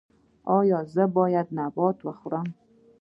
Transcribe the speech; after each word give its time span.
ایا 0.57 0.79
زه 0.93 1.03
باید 1.17 1.47
نبات 1.59 1.97
وخورم؟ 2.05 2.47